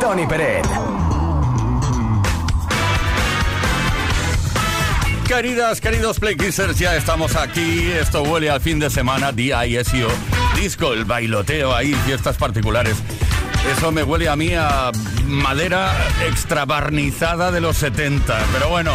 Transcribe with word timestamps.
Tony 0.00 0.26
Peret. 0.26 0.66
Queridas, 5.28 5.80
queridos 5.80 6.18
Playkissers, 6.18 6.78
ya 6.78 6.96
estamos 6.96 7.36
aquí. 7.36 7.90
Esto 7.92 8.22
huele 8.22 8.50
al 8.50 8.60
fin 8.60 8.78
de 8.80 8.90
semana, 8.90 9.30
D.I.S.O. 9.30 10.60
Disco, 10.60 10.92
el 10.92 11.04
bailoteo 11.04 11.74
ahí, 11.74 11.94
fiestas 12.04 12.36
particulares. 12.36 12.96
Eso 13.76 13.92
me 13.92 14.02
huele 14.02 14.28
a 14.28 14.34
mí 14.34 14.52
a 14.54 14.90
madera 15.24 15.92
extra 16.26 16.64
barnizada 16.64 17.52
de 17.52 17.60
los 17.60 17.76
70. 17.76 18.38
Pero 18.52 18.68
bueno, 18.70 18.92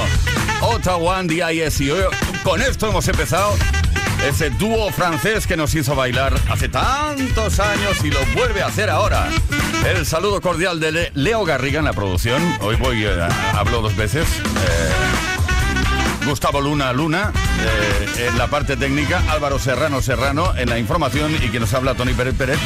Ottawa, 0.61 1.23
D.I.S.O. 1.23 2.43
Con 2.43 2.61
esto 2.61 2.89
hemos 2.89 3.07
empezado 3.07 3.55
ese 4.25 4.49
dúo 4.51 4.91
francés 4.91 5.47
que 5.47 5.57
nos 5.57 5.73
hizo 5.75 5.95
bailar 5.95 6.33
hace 6.49 6.69
tantos 6.69 7.59
años 7.59 8.03
y 8.03 8.09
lo 8.09 8.19
vuelve 8.35 8.61
a 8.61 8.67
hacer 8.67 8.89
ahora. 8.89 9.27
El 9.85 10.05
saludo 10.05 10.41
cordial 10.41 10.79
de 10.79 11.11
Leo 11.13 11.45
Garriga 11.45 11.79
en 11.79 11.85
la 11.85 11.93
producción. 11.93 12.41
Hoy 12.61 12.75
voy, 12.75 13.03
eh, 13.05 13.27
hablo 13.53 13.81
dos 13.81 13.95
veces. 13.95 14.27
Eh, 14.27 16.25
Gustavo 16.25 16.59
Luna 16.59 16.91
Luna 16.91 17.31
eh, 17.61 18.27
en 18.27 18.37
la 18.37 18.47
parte 18.47 18.75
técnica, 18.75 19.23
Álvaro 19.29 19.59
Serrano 19.59 20.01
Serrano 20.01 20.53
en 20.57 20.69
la 20.69 20.77
información 20.77 21.33
y 21.41 21.49
que 21.49 21.59
nos 21.59 21.73
habla 21.73 21.95
Tony 21.95 22.13
Pérez 22.13 22.35
Pérez. 22.35 22.59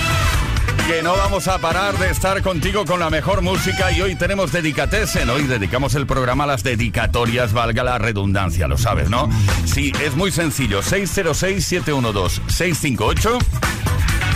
Que 0.87 1.03
no 1.03 1.15
vamos 1.15 1.47
a 1.47 1.59
parar 1.59 1.97
de 1.97 2.09
estar 2.09 2.41
contigo 2.41 2.85
con 2.85 2.99
la 2.99 3.09
mejor 3.09 3.41
música 3.41 3.89
y 3.91 4.01
hoy 4.01 4.15
tenemos 4.15 4.51
dedicatesen. 4.51 5.29
Hoy 5.29 5.43
dedicamos 5.43 5.95
el 5.95 6.05
programa 6.05 6.43
a 6.43 6.47
las 6.47 6.63
dedicatorias, 6.63 7.53
valga 7.53 7.83
la 7.83 7.97
redundancia, 7.97 8.67
lo 8.67 8.77
sabes, 8.77 9.09
¿no? 9.09 9.29
Sí, 9.65 9.93
es 10.01 10.15
muy 10.15 10.31
sencillo. 10.31 10.81
606-712-658. 10.81 13.37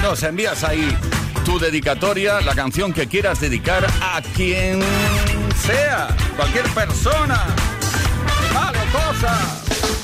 Nos 0.03 0.23
envías 0.23 0.63
ahí 0.63 0.95
tu 1.43 1.59
dedicatoria, 1.59 2.39
la 2.41 2.55
canción 2.55 2.93
que 2.93 3.07
quieras 3.07 3.39
dedicar 3.39 3.85
a 4.01 4.21
quien 4.35 4.81
sea, 5.65 6.07
cualquier 6.35 6.65
persona. 6.69 7.43
Malo 8.53 8.79
cosa. 8.91 9.94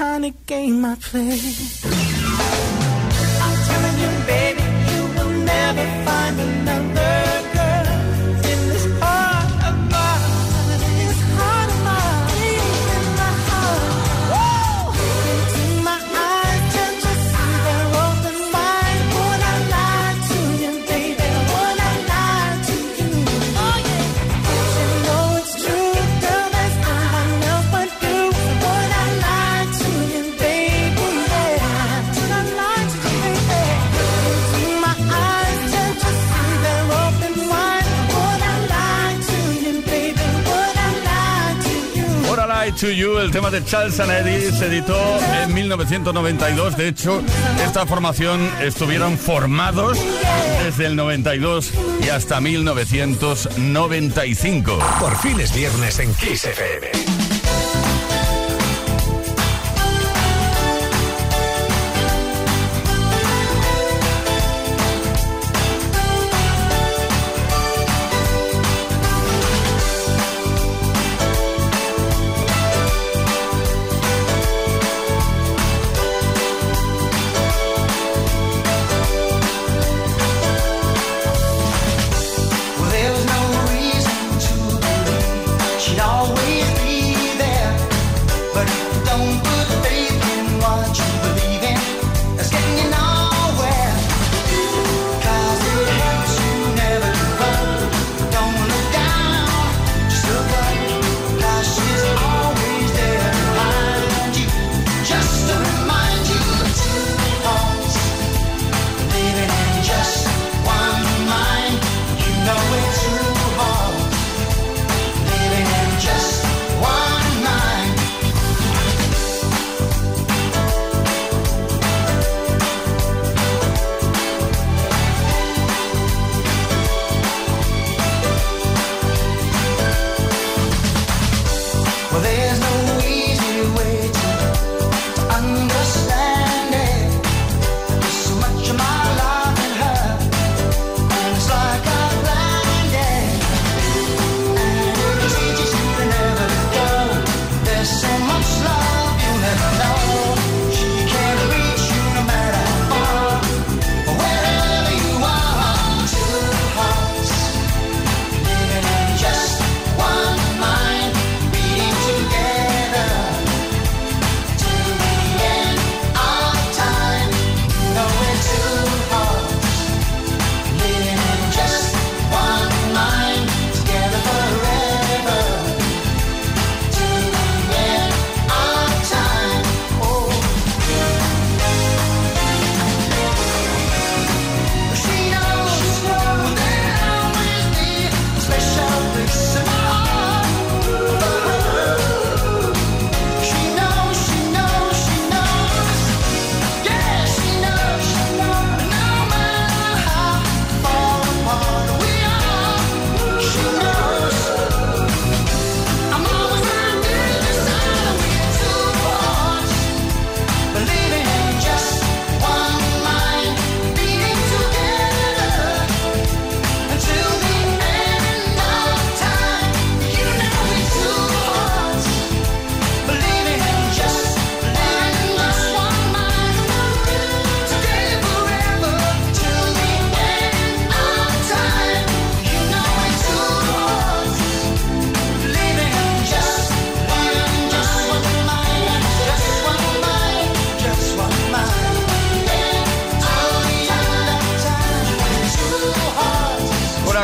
Kind 0.00 0.24
of 0.24 0.46
game 0.46 0.82
I 0.82 0.94
play. 0.94 1.99
To 42.80 42.90
You, 42.90 43.18
el 43.18 43.30
tema 43.30 43.50
de 43.50 43.62
Charles 43.62 44.00
and 44.00 44.10
Eddie, 44.10 44.50
se 44.52 44.64
editó 44.66 44.96
en 45.42 45.52
1992. 45.52 46.78
De 46.78 46.88
hecho, 46.88 47.22
esta 47.62 47.84
formación 47.84 48.40
estuvieron 48.60 49.18
formados 49.18 49.98
desde 50.64 50.86
el 50.86 50.96
92 50.96 51.72
y 52.02 52.08
hasta 52.08 52.40
1995. 52.40 54.78
Por 54.98 55.14
fin 55.18 55.38
es 55.40 55.54
viernes 55.54 55.98
en 55.98 56.14
Kiss 56.14 56.46
FM. 56.46 57.39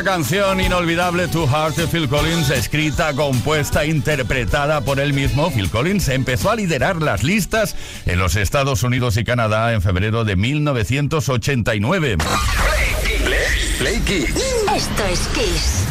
Canción 0.02 0.60
inolvidable 0.60 1.28
To 1.28 1.46
Heart 1.46 1.76
de 1.76 1.86
Phil 1.86 2.08
Collins, 2.08 2.50
escrita, 2.50 3.14
compuesta, 3.14 3.84
interpretada 3.86 4.80
por 4.80 5.00
él 5.00 5.12
mismo, 5.12 5.50
Phil 5.50 5.70
Collins 5.70 6.08
empezó 6.08 6.50
a 6.50 6.56
liderar 6.56 7.00
las 7.02 7.22
listas 7.22 7.74
en 8.04 8.18
los 8.18 8.36
Estados 8.36 8.82
Unidos 8.82 9.16
y 9.16 9.24
Canadá 9.24 9.72
en 9.72 9.82
febrero 9.82 10.24
de 10.24 10.36
1989. 10.36 12.16
Play, 13.78 14.00
Kiss. 14.00 14.30
Esto 14.74 15.04
es 15.10 15.20
Kiss. 15.28 15.84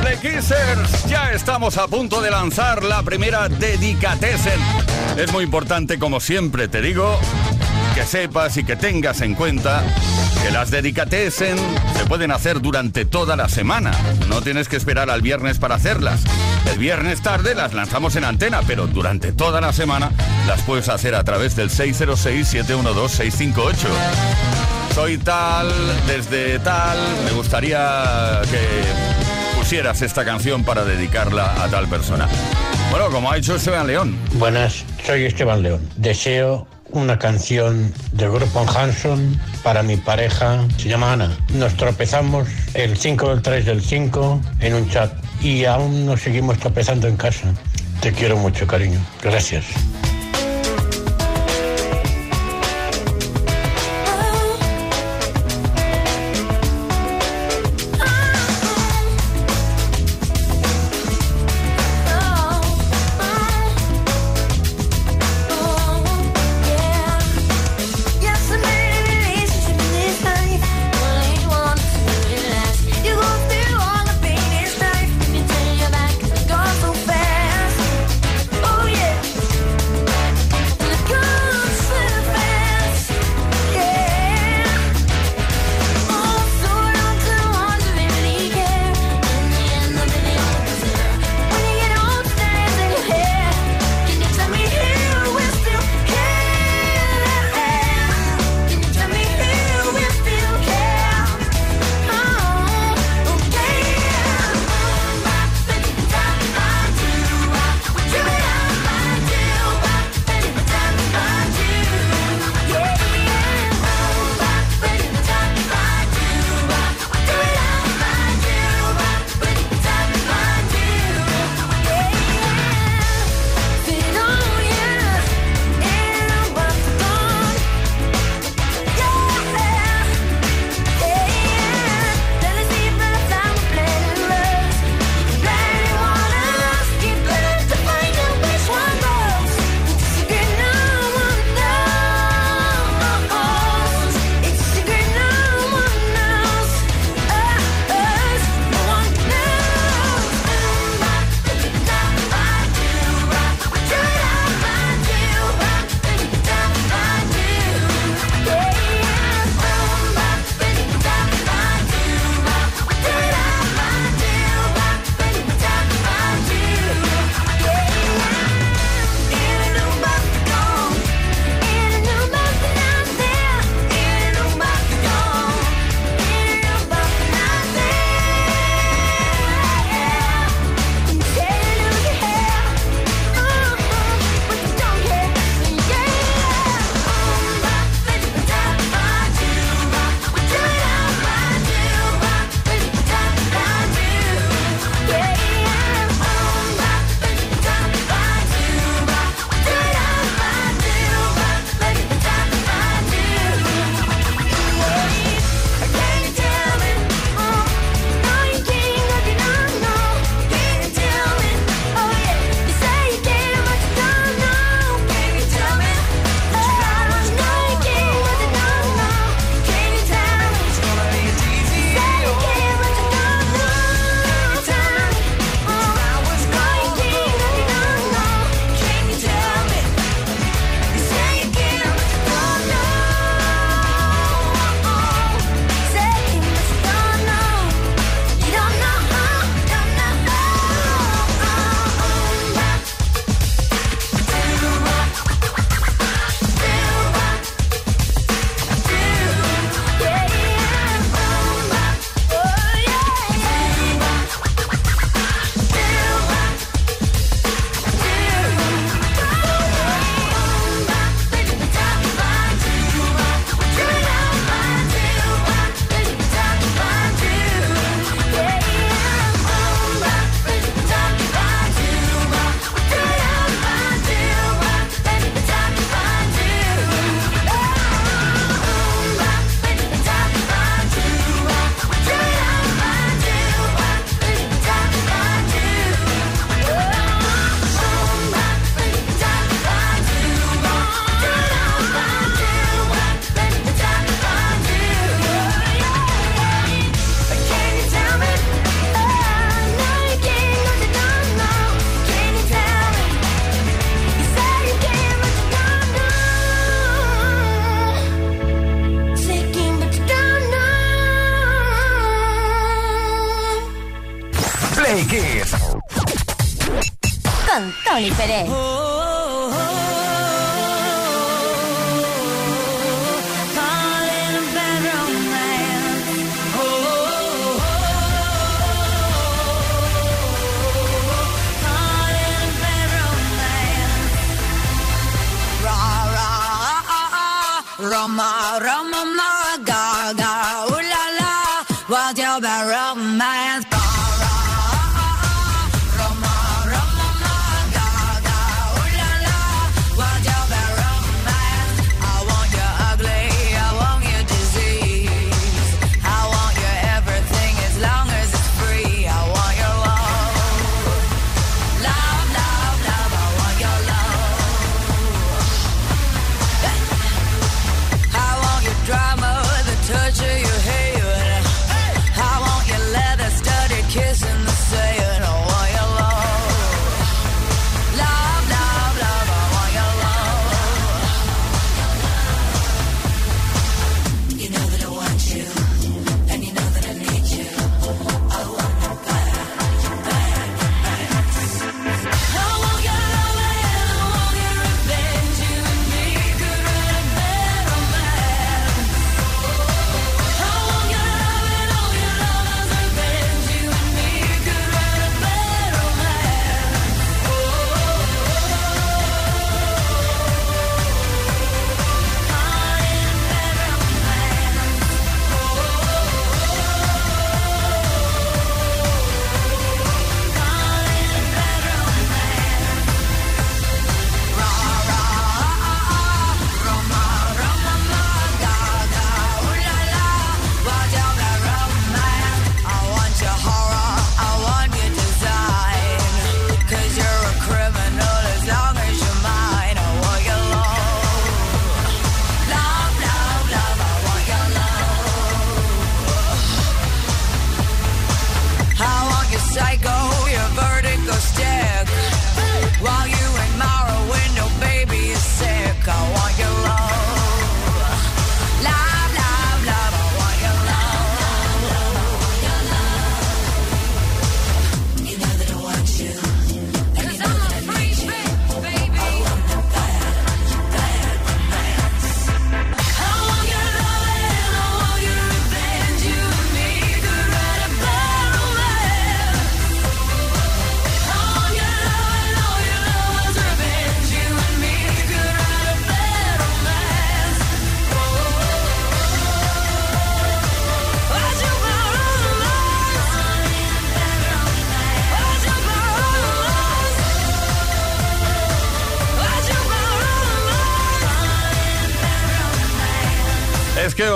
Play 0.00 0.16
Kissers, 0.16 1.04
ya 1.08 1.32
estamos 1.32 1.76
a 1.76 1.86
punto 1.88 2.20
de 2.20 2.30
lanzar 2.30 2.82
la 2.82 3.02
primera 3.02 3.48
Dedicatesen. 3.48 4.60
Es 5.16 5.32
muy 5.32 5.44
importante, 5.44 5.98
como 5.98 6.20
siempre 6.20 6.68
te 6.68 6.80
digo, 6.80 7.18
sepas 8.06 8.56
y 8.56 8.64
que 8.64 8.76
tengas 8.76 9.20
en 9.20 9.34
cuenta 9.34 9.82
que 10.42 10.50
las 10.50 10.70
dedicatesen 10.70 11.56
se 11.96 12.04
pueden 12.06 12.30
hacer 12.30 12.60
durante 12.60 13.04
toda 13.04 13.36
la 13.36 13.48
semana. 13.48 13.92
No 14.28 14.42
tienes 14.42 14.68
que 14.68 14.76
esperar 14.76 15.10
al 15.10 15.22
viernes 15.22 15.58
para 15.58 15.76
hacerlas. 15.76 16.22
El 16.70 16.78
viernes 16.78 17.22
tarde 17.22 17.54
las 17.54 17.72
lanzamos 17.74 18.16
en 18.16 18.24
antena, 18.24 18.60
pero 18.66 18.86
durante 18.86 19.32
toda 19.32 19.60
la 19.60 19.72
semana 19.72 20.10
las 20.46 20.62
puedes 20.62 20.88
hacer 20.88 21.14
a 21.14 21.24
través 21.24 21.56
del 21.56 21.70
606-712-658. 21.70 23.74
Soy 24.94 25.18
tal, 25.18 25.68
desde 26.06 26.58
tal, 26.58 26.98
me 27.24 27.32
gustaría 27.32 28.40
que 28.50 28.58
pusieras 29.58 30.00
esta 30.02 30.24
canción 30.24 30.64
para 30.64 30.84
dedicarla 30.84 31.62
a 31.62 31.68
tal 31.68 31.88
persona. 31.88 32.28
Bueno, 32.90 33.10
como 33.10 33.30
ha 33.30 33.36
hecho 33.38 33.56
Esteban 33.56 33.86
León. 33.86 34.18
Buenas, 34.34 34.84
soy 35.06 35.24
Esteban 35.24 35.62
León. 35.62 35.88
Deseo 35.96 36.66
una 36.92 37.18
canción 37.18 37.92
del 38.12 38.30
grupo 38.30 38.64
Hanson 38.68 39.40
para 39.62 39.82
mi 39.82 39.96
pareja, 39.96 40.66
se 40.76 40.88
llama 40.88 41.12
Ana. 41.12 41.36
Nos 41.54 41.76
tropezamos 41.76 42.48
el 42.74 42.96
5 42.96 43.28
del 43.30 43.42
3 43.42 43.66
del 43.66 43.82
5 43.82 44.40
en 44.60 44.74
un 44.74 44.88
chat 44.88 45.12
y 45.42 45.64
aún 45.64 46.06
nos 46.06 46.20
seguimos 46.20 46.58
tropezando 46.58 47.08
en 47.08 47.16
casa. 47.16 47.52
Te 48.00 48.12
quiero 48.12 48.36
mucho, 48.36 48.66
cariño. 48.66 48.98
Gracias. 49.22 49.64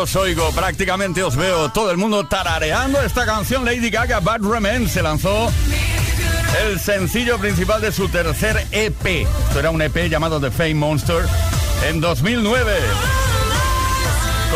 Os 0.06 0.14
oigo, 0.14 0.52
prácticamente 0.52 1.20
os 1.24 1.34
veo. 1.34 1.68
Todo 1.70 1.90
el 1.90 1.96
mundo 1.96 2.24
tarareando 2.28 3.02
esta 3.02 3.26
canción. 3.26 3.64
Lady 3.64 3.90
Gaga 3.90 4.20
Bad 4.20 4.40
Romance 4.40 4.90
se 4.90 5.02
lanzó 5.02 5.50
el 6.64 6.78
sencillo 6.78 7.38
principal 7.38 7.80
de 7.80 7.90
su 7.90 8.08
tercer 8.08 8.68
EP. 8.70 9.04
Esto 9.04 9.58
era 9.58 9.70
un 9.70 9.82
EP 9.82 10.08
llamado 10.08 10.40
The 10.40 10.52
Fame 10.52 10.76
Monster 10.76 11.24
en 11.88 12.00
2009. 12.00 12.72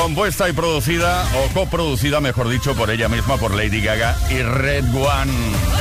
Compuesta 0.00 0.48
y 0.48 0.52
producida, 0.52 1.24
o 1.34 1.52
coproducida, 1.52 2.20
mejor 2.20 2.48
dicho, 2.48 2.76
por 2.76 2.88
ella 2.88 3.08
misma, 3.08 3.36
por 3.36 3.52
Lady 3.52 3.80
Gaga 3.80 4.16
y 4.30 4.42
Red 4.42 4.84
One. 4.94 5.79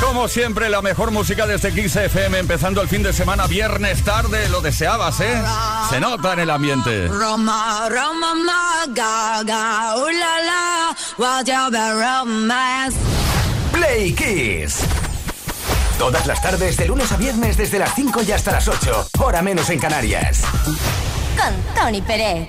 Como 0.00 0.28
siempre, 0.28 0.68
la 0.68 0.82
mejor 0.82 1.10
música 1.10 1.46
desde 1.46 1.72
FM 2.04 2.38
empezando 2.38 2.80
el 2.82 2.88
fin 2.88 3.02
de 3.02 3.12
semana, 3.12 3.46
viernes 3.46 4.04
tarde. 4.04 4.48
Lo 4.48 4.60
deseabas, 4.60 5.20
¿eh? 5.20 5.42
Se 5.90 6.00
nota 6.00 6.34
en 6.34 6.40
el 6.40 6.50
ambiente. 6.50 7.08
Roma, 7.08 7.88
Roma, 7.88 8.34
gaga, 8.88 9.94
Play 13.72 14.12
Kiss. 14.12 14.80
Todas 15.98 16.26
las 16.26 16.42
tardes, 16.42 16.76
de 16.76 16.86
lunes 16.86 17.10
a 17.12 17.16
viernes, 17.16 17.56
desde 17.56 17.78
las 17.78 17.94
5 17.94 18.22
y 18.22 18.32
hasta 18.32 18.52
las 18.52 18.68
8. 18.68 19.08
Hora 19.18 19.40
menos 19.40 19.70
en 19.70 19.78
Canarias. 19.78 20.42
Con 21.36 21.74
Tony 21.74 22.02
Pérez. 22.02 22.48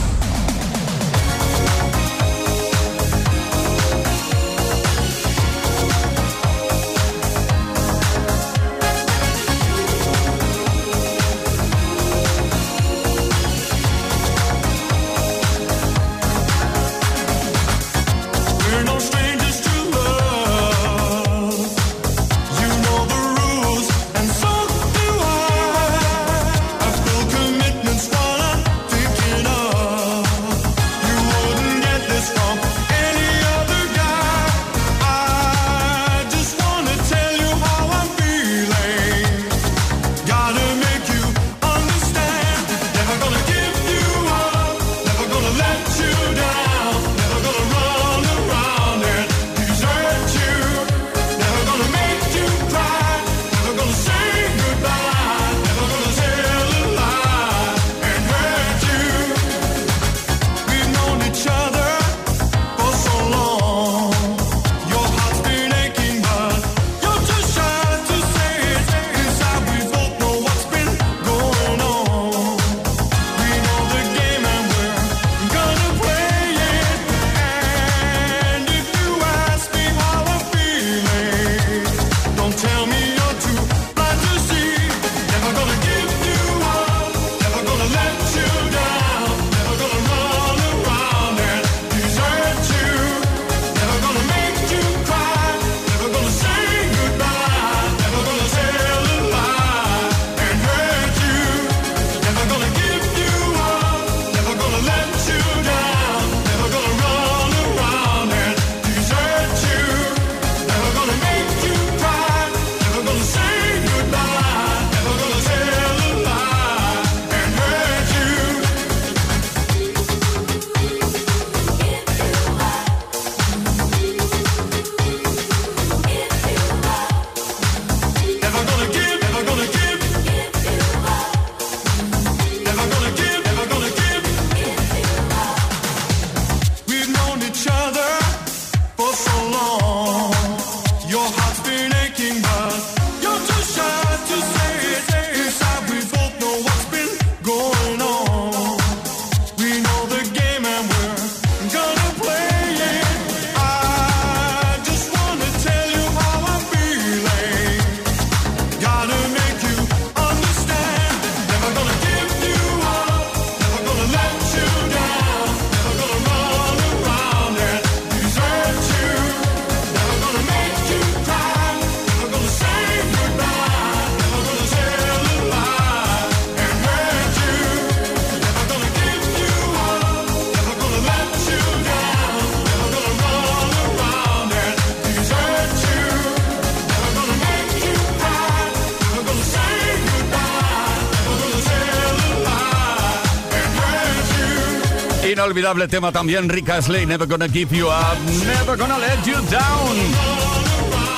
Inolvidable 195.51 195.89
tema 195.89 196.13
también, 196.13 196.47
Rick 196.47 196.69
Astley, 196.69 197.05
Never 197.05 197.27
Gonna 197.27 197.49
Keep 197.49 197.73
You 197.73 197.87
Up, 197.87 198.17
Never 198.45 198.77
Gonna 198.77 198.97
Let 198.97 199.17
You 199.25 199.33
Down. 199.49 199.97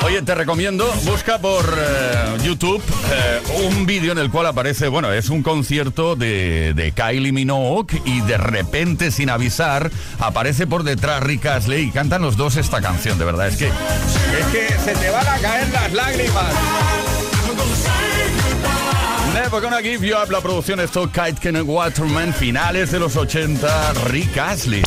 Oye, 0.04 0.24
te 0.24 0.34
recomiendo, 0.34 0.92
busca 1.04 1.38
por 1.38 1.64
eh, 1.78 2.38
YouTube 2.44 2.82
eh, 3.12 3.42
un 3.64 3.86
vídeo 3.86 4.12
en 4.12 4.18
el 4.18 4.32
cual 4.32 4.48
aparece, 4.48 4.88
bueno, 4.88 5.14
es 5.14 5.30
un 5.30 5.44
concierto 5.44 6.16
de, 6.16 6.74
de 6.74 6.94
Kylie 6.94 7.32
Minogue 7.32 8.02
y 8.06 8.22
de 8.22 8.38
repente, 8.38 9.12
sin 9.12 9.30
avisar, 9.30 9.92
aparece 10.18 10.66
por 10.66 10.82
detrás 10.82 11.22
Rick 11.22 11.46
Astley 11.46 11.90
y 11.90 11.92
cantan 11.92 12.24
los 12.24 12.36
dos 12.36 12.58
esta 12.58 12.82
canción, 12.82 13.20
de 13.20 13.26
verdad, 13.26 13.50
es 13.50 13.58
que, 13.58 13.68
es 13.68 14.46
que 14.52 14.68
se 14.84 14.96
te 14.96 15.12
van 15.12 15.28
a 15.28 15.38
caer 15.38 15.70
las 15.70 15.94
lágrimas. 15.94 16.54
Never 19.44 19.62
Gonna 19.62 19.82
Give 19.82 20.08
You 20.08 20.16
Up, 20.16 20.32
la 20.32 20.40
producción 20.40 20.80
Stock 20.80 21.12
Kite 21.12 21.36
Ken 21.42 21.62
Waterman, 21.68 22.34
finales 22.34 22.92
de 22.92 23.00
los 23.00 23.18
80, 23.18 23.92
Rick 24.06 24.38
Astley. 24.38 24.82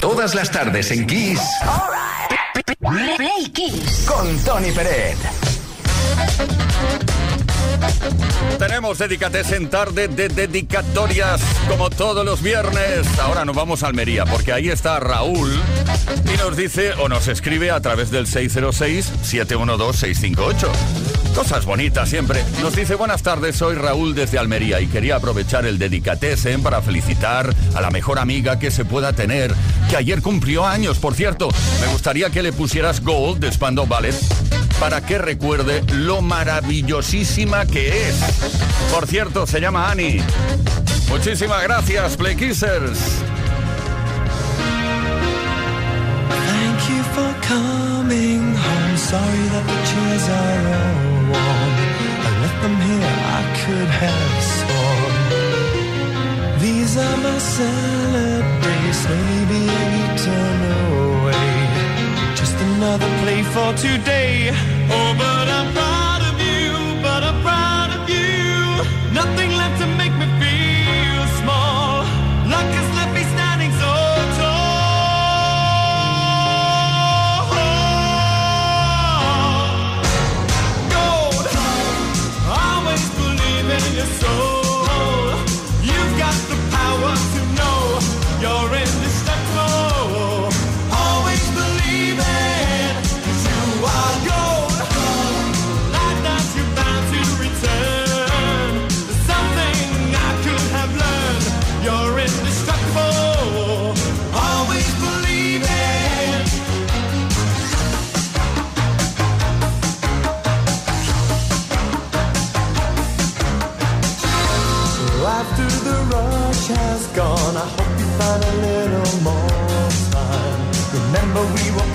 Todas 0.00 0.34
las 0.34 0.50
tardes 0.50 0.90
en 0.92 1.06
Kiss 1.06 1.38
Play 2.80 3.50
Kiss. 3.52 4.06
con 4.08 4.38
Tony 4.38 4.72
Peret. 4.72 5.18
Tenemos 8.58 8.96
Dedícate 8.96 9.42
en 9.56 9.68
tarde 9.68 10.08
de 10.08 10.30
dedicatorias 10.30 11.42
como 11.68 11.90
todos 11.90 12.24
los 12.24 12.40
viernes. 12.40 13.06
Ahora 13.18 13.44
nos 13.44 13.54
vamos 13.54 13.82
a 13.82 13.88
Almería 13.88 14.24
porque 14.24 14.54
ahí 14.54 14.70
está 14.70 14.98
Raúl 15.00 15.52
y 16.32 16.36
nos 16.38 16.56
dice 16.56 16.94
o 16.94 17.10
nos 17.10 17.28
escribe 17.28 17.72
a 17.72 17.80
través 17.80 18.10
del 18.10 18.26
606-712-658. 18.26 21.21
Cosas 21.34 21.64
bonitas 21.64 22.08
siempre. 22.08 22.44
Nos 22.60 22.76
dice 22.76 22.94
buenas 22.94 23.22
tardes, 23.22 23.56
soy 23.56 23.74
Raúl 23.74 24.14
desde 24.14 24.38
Almería 24.38 24.80
y 24.80 24.86
quería 24.86 25.16
aprovechar 25.16 25.64
el 25.66 25.78
dedicatesen 25.78 26.62
para 26.62 26.82
felicitar 26.82 27.54
a 27.74 27.80
la 27.80 27.90
mejor 27.90 28.18
amiga 28.18 28.58
que 28.58 28.70
se 28.70 28.84
pueda 28.84 29.12
tener, 29.12 29.54
que 29.88 29.96
ayer 29.96 30.20
cumplió 30.20 30.66
años, 30.66 30.98
por 30.98 31.14
cierto. 31.14 31.48
Me 31.80 31.86
gustaría 31.88 32.30
que 32.30 32.42
le 32.42 32.52
pusieras 32.52 33.02
Gold 33.02 33.40
de 33.40 33.50
Spando 33.50 33.86
Ballet 33.86 34.14
para 34.78 35.00
que 35.00 35.16
recuerde 35.18 35.82
lo 35.92 36.22
maravillosísima 36.22 37.66
que 37.66 38.08
es. 38.08 38.16
Por 38.92 39.06
cierto, 39.06 39.46
se 39.46 39.60
llama 39.60 39.90
Annie. 39.90 40.22
Muchísimas 41.08 41.62
gracias, 41.62 42.16
Play 42.16 42.36
Kissers. 42.36 42.98
Warm. 51.32 51.72
I 52.26 52.30
left 52.42 52.58
them 52.64 52.76
here, 52.88 53.14
I 53.38 53.42
could 53.60 53.90
have 54.04 54.36
sworn. 54.56 55.14
These 56.64 56.92
are 57.06 57.18
my 57.26 57.38
salad 57.38 58.44
days, 58.62 58.96
slowly 59.04 59.42
being 59.52 59.92
eaten 60.04 60.58
away. 60.88 61.52
Just 62.40 62.56
another 62.68 63.10
play 63.22 63.42
for 63.54 63.70
today. 63.86 64.50
Oh, 64.96 65.10
but 65.24 65.46
I'm 65.56 65.68
proud 65.78 66.22
of 66.30 66.36
you, 66.48 66.68
but 67.06 67.22
I'm 67.28 67.38
proud 67.42 67.90
of 67.98 68.02
you. 68.08 68.32
Nothing 69.20 69.50
left 69.60 69.76
to 69.82 69.86
make 70.00 70.14
me 70.20 70.26
feel 70.40 70.61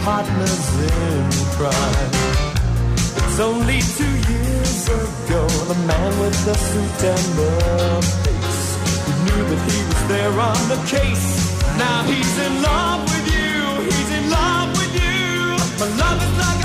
partners 0.08 0.68
in 0.88 1.24
crime. 1.58 2.12
It's 3.20 3.40
only 3.50 3.80
two 4.00 4.16
years 4.32 4.88
ago, 4.88 5.42
the 5.72 5.78
man 5.90 6.12
with 6.22 6.38
the 6.48 6.56
suit 6.68 7.00
and 7.14 7.28
the 7.40 7.52
face. 8.24 8.62
We 9.06 9.14
knew 9.26 9.44
that 9.52 9.62
he 9.70 9.80
was 9.90 10.02
there 10.14 10.36
on 10.52 10.62
the 10.74 10.80
case. 10.96 11.28
Now 11.84 12.00
he's 12.12 12.36
in 12.48 12.54
love 12.70 13.02
with 13.12 13.28
you, 13.36 13.54
he's 13.90 14.12
in 14.20 14.26
love 14.40 14.70
with 14.80 14.94
you. 15.04 15.28
My 15.82 15.90
love 16.04 16.20
is 16.28 16.36
like 16.44 16.57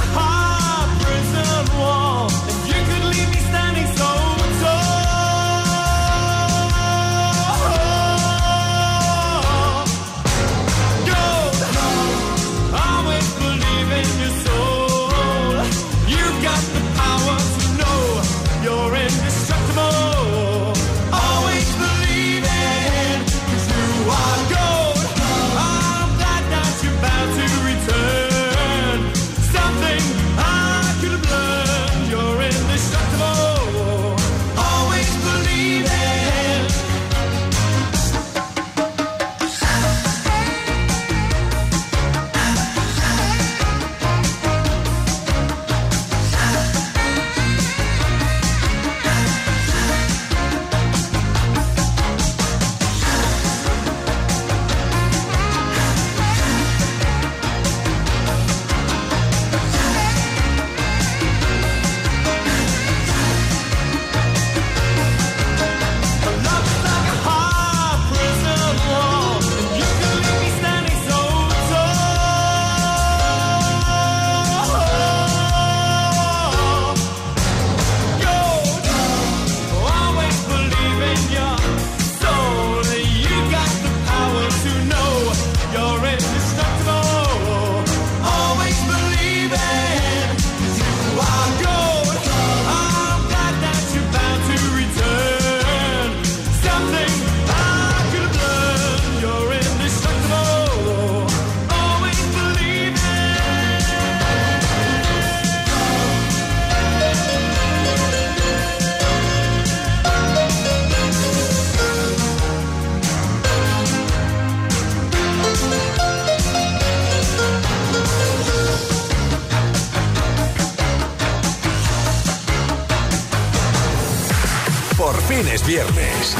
Por 125.13 125.21
fin 125.25 125.47
es 125.47 125.67
viernes. 125.67 126.35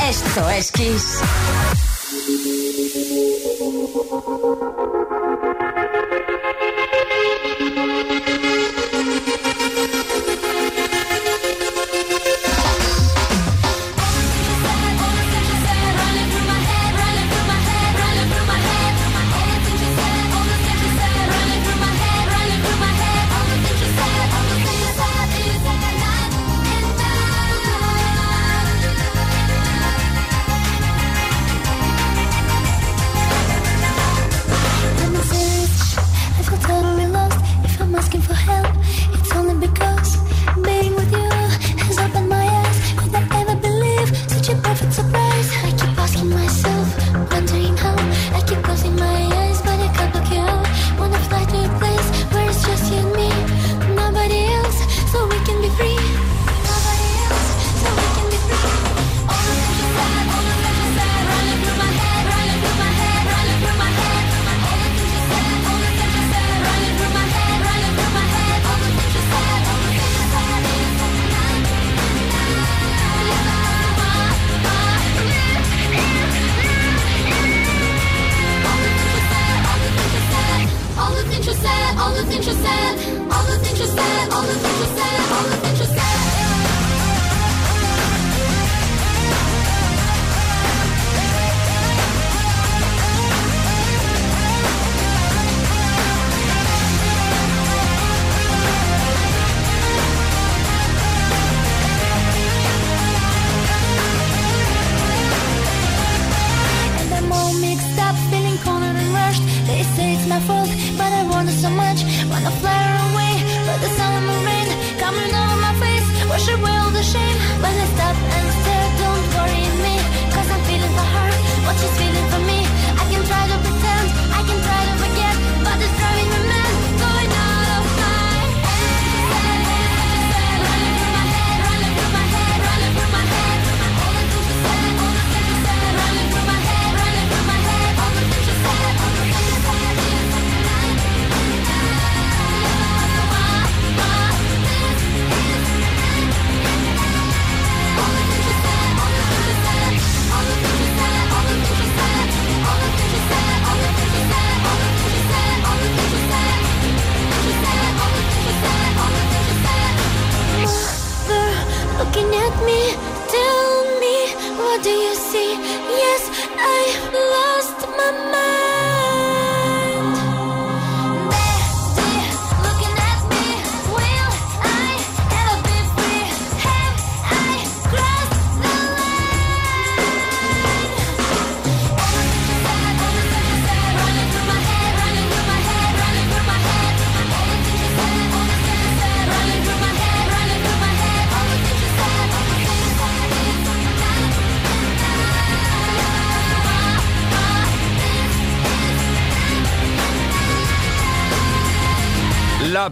Esto 0.00 0.50
es 0.50 0.72
Kiss. 0.72 1.20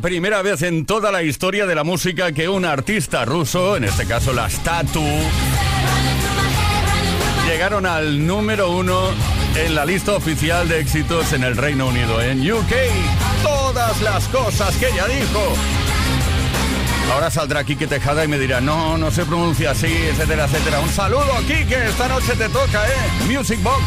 Primera 0.00 0.42
vez 0.42 0.62
en 0.62 0.86
toda 0.86 1.12
la 1.12 1.22
historia 1.22 1.66
de 1.66 1.74
la 1.74 1.84
música 1.84 2.32
que 2.32 2.48
un 2.48 2.64
artista 2.64 3.24
ruso, 3.24 3.76
en 3.76 3.84
este 3.84 4.06
caso 4.06 4.32
la 4.32 4.48
Statu, 4.48 5.04
llegaron 7.46 7.86
al 7.86 8.26
número 8.26 8.70
uno 8.70 9.10
en 9.56 9.74
la 9.74 9.84
lista 9.84 10.14
oficial 10.14 10.68
de 10.68 10.80
éxitos 10.80 11.32
en 11.32 11.44
el 11.44 11.56
Reino 11.56 11.88
Unido, 11.88 12.20
en 12.22 12.40
UK. 12.50 12.72
Todas 13.42 14.00
las 14.00 14.26
cosas 14.28 14.76
que 14.76 14.88
ella 14.88 15.06
dijo. 15.06 15.54
Ahora 17.12 17.30
saldrá 17.30 17.64
Kike 17.64 17.86
Tejada 17.86 18.24
y 18.24 18.28
me 18.28 18.38
dirá, 18.38 18.60
no, 18.60 18.96
no 18.96 19.10
se 19.10 19.24
pronuncia 19.24 19.72
así, 19.72 19.92
etcétera, 19.92 20.44
etcétera. 20.44 20.80
Un 20.80 20.90
saludo, 20.90 21.32
Kike, 21.46 21.88
esta 21.88 22.08
noche 22.08 22.34
te 22.36 22.48
toca, 22.48 22.86
¿eh? 22.86 23.26
Music 23.28 23.60
Box. 23.62 23.82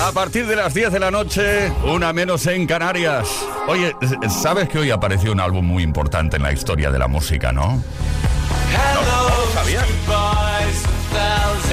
A 0.00 0.12
partir 0.12 0.46
de 0.46 0.56
las 0.56 0.74
10 0.74 0.92
de 0.92 1.00
la 1.00 1.10
noche, 1.10 1.72
una 1.84 2.12
menos 2.12 2.46
en 2.46 2.66
Canarias. 2.66 3.28
Oye, 3.68 3.94
¿sabes 4.28 4.68
que 4.68 4.78
hoy 4.78 4.90
apareció 4.90 5.32
un 5.32 5.40
álbum 5.40 5.64
muy 5.64 5.82
importante 5.82 6.36
en 6.36 6.42
la 6.42 6.52
historia 6.52 6.90
de 6.90 6.98
la 6.98 7.08
música, 7.08 7.52
no? 7.52 7.82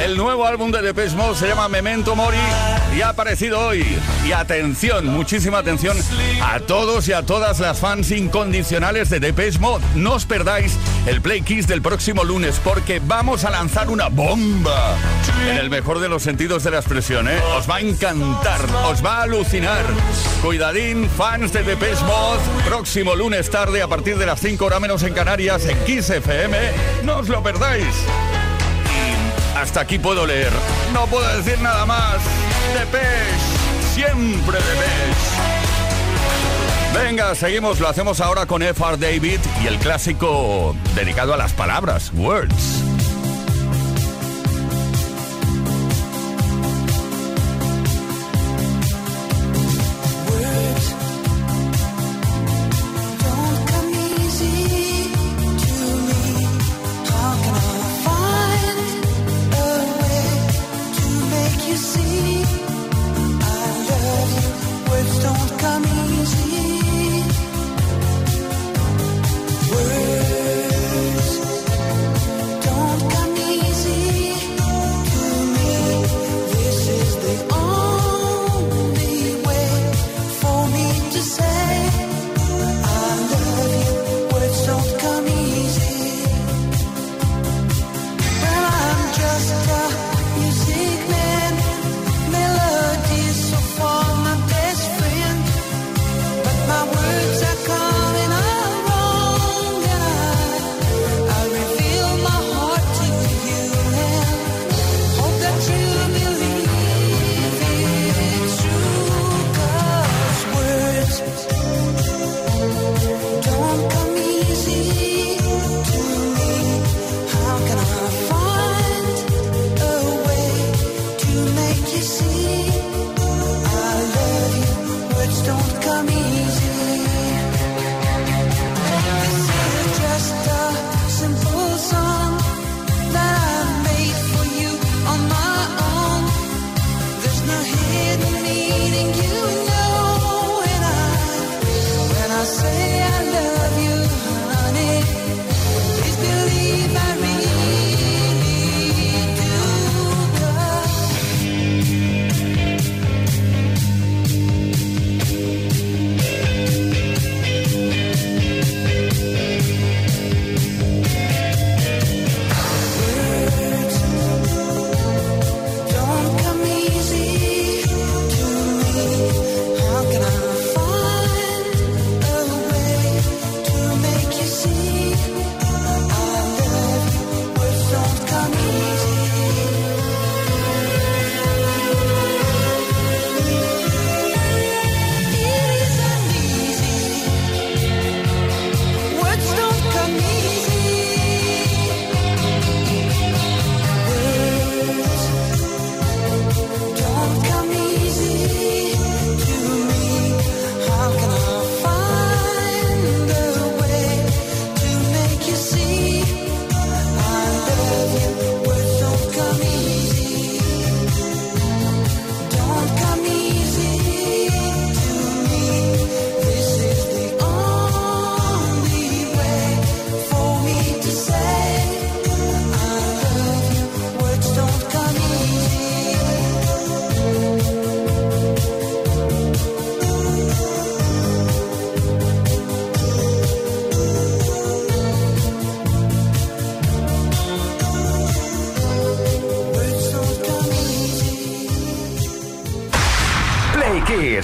El 0.03 0.17
nuevo 0.17 0.45
álbum 0.45 0.69
de 0.69 0.81
Depeche 0.81 1.15
Mode 1.15 1.37
se 1.37 1.47
llama 1.47 1.69
Memento 1.69 2.13
Mori 2.13 2.35
y 2.93 2.99
ha 2.99 3.09
aparecido 3.09 3.57
hoy. 3.57 3.85
Y 4.27 4.33
atención, 4.33 5.07
muchísima 5.07 5.59
atención 5.59 5.97
a 6.41 6.59
todos 6.59 7.07
y 7.07 7.13
a 7.13 7.21
todas 7.21 7.61
las 7.61 7.79
fans 7.79 8.11
incondicionales 8.11 9.09
de 9.09 9.21
Depeche 9.21 9.59
Mode. 9.59 9.81
No 9.95 10.15
os 10.15 10.25
perdáis 10.25 10.77
el 11.05 11.21
Play 11.21 11.41
Kiss 11.41 11.67
del 11.67 11.81
próximo 11.81 12.25
lunes 12.25 12.59
porque 12.61 13.01
vamos 13.01 13.45
a 13.45 13.49
lanzar 13.49 13.89
una 13.89 14.09
bomba. 14.09 14.97
En 15.49 15.55
el 15.55 15.69
mejor 15.69 15.99
de 15.99 16.09
los 16.09 16.21
sentidos 16.21 16.65
de 16.65 16.71
la 16.71 16.79
expresión, 16.79 17.29
¿eh? 17.29 17.39
Os 17.57 17.69
va 17.69 17.77
a 17.77 17.79
encantar, 17.79 18.59
os 18.85 19.03
va 19.03 19.19
a 19.19 19.23
alucinar. 19.23 19.85
Cuidadín, 20.41 21.09
fans 21.09 21.53
de 21.53 21.63
Depeche 21.63 22.03
Mode, 22.03 22.41
próximo 22.65 23.15
lunes 23.15 23.49
tarde 23.49 23.81
a 23.81 23.87
partir 23.87 24.17
de 24.17 24.25
las 24.25 24.41
5 24.41 24.65
horas 24.65 24.81
menos 24.81 25.01
en 25.03 25.13
Canarias 25.13 25.65
en 25.65 25.77
Kiss 25.85 26.09
FM. 26.09 26.57
No 27.03 27.19
os 27.19 27.29
lo 27.29 27.41
perdáis. 27.41 27.87
Hasta 29.55 29.81
aquí 29.81 29.99
puedo 29.99 30.25
leer. 30.25 30.51
No 30.93 31.05
puedo 31.07 31.27
decir 31.37 31.59
nada 31.61 31.85
más. 31.85 32.17
Depeche. 32.73 33.93
Siempre 33.93 34.57
Depeche. 34.57 35.33
Venga, 36.93 37.35
seguimos. 37.35 37.79
Lo 37.79 37.87
hacemos 37.87 38.21
ahora 38.21 38.45
con 38.45 38.61
F.R. 38.61 38.97
David 38.97 39.39
y 39.63 39.67
el 39.67 39.77
clásico 39.77 40.75
dedicado 40.95 41.33
a 41.33 41.37
las 41.37 41.53
palabras, 41.53 42.11
Words. 42.13 42.92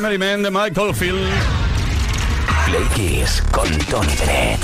Family 0.00 0.16
Man 0.16 0.42
de 0.42 0.50
Mike 0.50 0.80
Oldfield. 0.80 1.28
Play 2.64 2.84
Kiss 2.94 3.42
con 3.52 3.68
Tony 3.80 4.14
Pérez. 4.24 4.58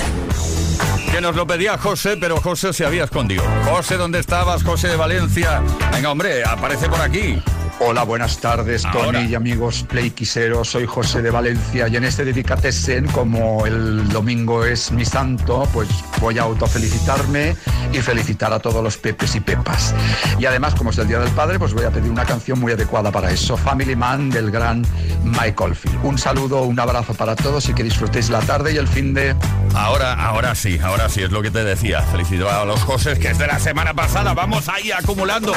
Que 1.11 1.21
nos 1.21 1.35
lo 1.35 1.45
pedía 1.45 1.77
José, 1.77 2.17
pero 2.17 2.41
José 2.41 2.73
se 2.73 2.83
había 2.83 3.03
escondido. 3.03 3.43
José, 3.65 3.97
¿dónde 3.97 4.17
estabas? 4.17 4.63
José 4.63 4.87
de 4.87 4.95
Valencia. 4.95 5.61
Venga, 5.91 6.09
hombre, 6.09 6.43
aparece 6.43 6.89
por 6.89 6.99
aquí. 7.01 7.39
Hola, 7.79 8.01
buenas 8.01 8.39
tardes, 8.39 8.83
Ahora. 8.83 9.19
Tony 9.19 9.25
y 9.27 9.35
amigos 9.35 9.85
playquiseros. 9.87 10.69
Soy 10.69 10.87
José 10.87 11.21
de 11.21 11.29
Valencia 11.29 11.87
y 11.87 11.95
en 11.95 12.05
este 12.05 12.25
Dedicatesen, 12.25 13.05
como 13.05 13.67
el 13.67 14.09
domingo 14.09 14.65
es 14.65 14.91
mi 14.91 15.05
santo, 15.05 15.69
pues 15.71 15.87
Voy 16.19 16.39
a 16.39 16.43
autofelicitarme 16.43 17.55
y 17.93 17.99
felicitar 17.99 18.51
a 18.53 18.59
todos 18.59 18.83
los 18.83 18.97
pepes 18.97 19.35
y 19.35 19.39
pepas. 19.39 19.93
Y 20.39 20.45
además, 20.45 20.75
como 20.75 20.89
es 20.89 20.97
el 20.97 21.07
Día 21.07 21.19
del 21.19 21.31
Padre, 21.31 21.59
pues 21.59 21.73
voy 21.73 21.85
a 21.85 21.91
pedir 21.91 22.11
una 22.11 22.25
canción 22.25 22.59
muy 22.59 22.71
adecuada 22.71 23.11
para 23.11 23.31
eso, 23.31 23.57
Family 23.57 23.95
Man 23.95 24.29
del 24.29 24.51
gran 24.51 24.83
Mike 25.23 25.63
Oldfield. 25.63 26.03
Un 26.03 26.17
saludo, 26.17 26.63
un 26.63 26.79
abrazo 26.79 27.13
para 27.13 27.35
todos 27.35 27.67
y 27.69 27.73
que 27.73 27.83
disfrutéis 27.83 28.29
la 28.29 28.39
tarde 28.39 28.73
y 28.73 28.77
el 28.77 28.87
fin 28.87 29.13
de... 29.13 29.35
Ahora, 29.75 30.13
ahora 30.13 30.55
sí, 30.55 30.79
ahora 30.83 31.09
sí, 31.09 31.21
es 31.21 31.31
lo 31.31 31.41
que 31.41 31.51
te 31.51 31.63
decía. 31.63 32.01
Felicito 32.01 32.49
a 32.49 32.65
los 32.65 32.81
José, 32.81 33.19
que 33.19 33.29
es 33.29 33.37
de 33.37 33.47
la 33.47 33.59
semana 33.59 33.93
pasada. 33.93 34.33
Vamos 34.33 34.69
ahí 34.69 34.91
acumulando 34.91 35.53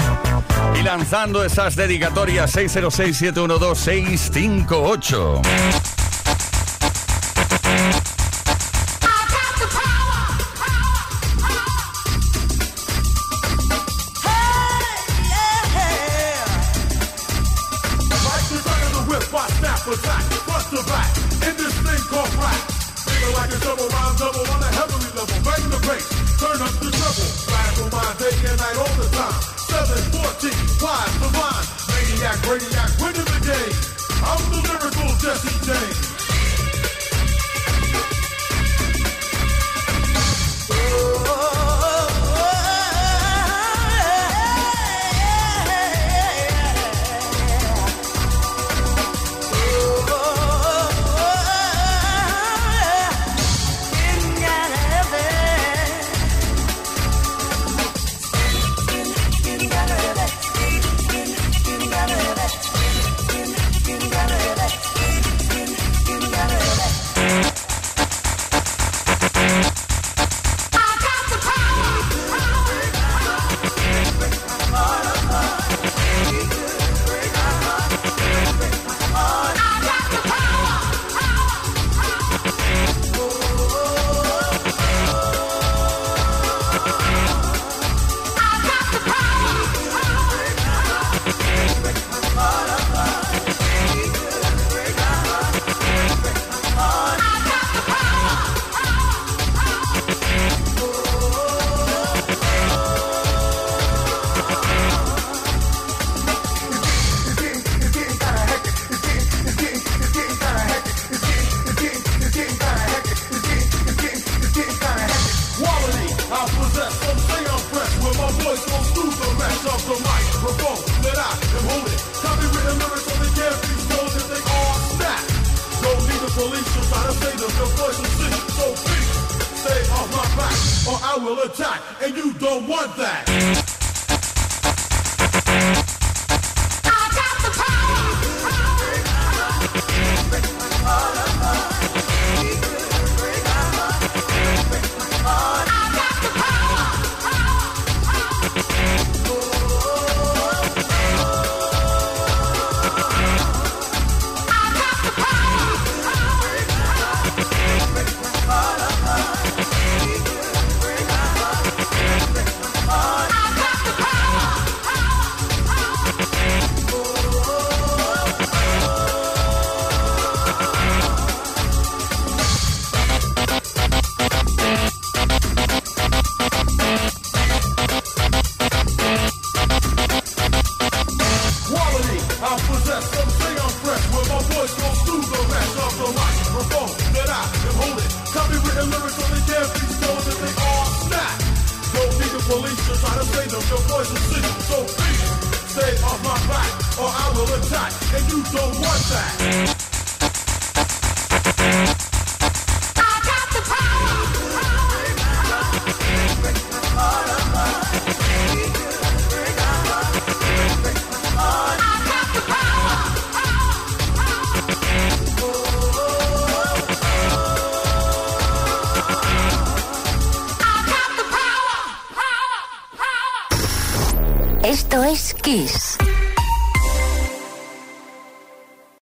y 0.78 0.82
lanzando 0.82 1.44
esas 1.44 1.76
dedicatorias 1.76 2.50
606 2.50 3.16
712 3.16 3.84
658 3.84 5.99